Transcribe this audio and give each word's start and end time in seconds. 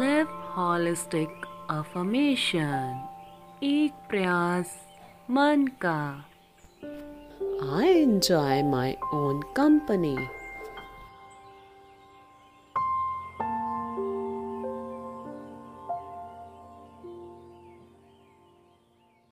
live 0.00 0.26
holistic 0.56 1.46
affirmation 1.70 3.08
एक 3.62 3.92
प्रयास 4.08 4.74
मन 5.30 5.66
का 5.84 5.98
I 7.76 7.88
enjoy 7.88 8.62
my 8.62 8.92
own 9.14 9.40
company 9.56 10.16